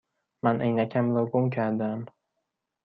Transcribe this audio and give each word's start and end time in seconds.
من 0.43 0.61
عینکم 0.61 1.15
را 1.15 1.25
گم 1.25 1.49
کرده 1.49 1.85
ام. 1.85 2.05